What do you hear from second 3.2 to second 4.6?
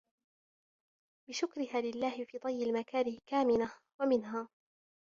كَامِنَهْ وَمِنْهَا